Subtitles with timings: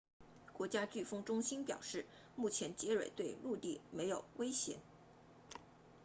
[0.51, 4.79] 国家飓风中心 nhc 表示目前杰瑞对陆地没有威胁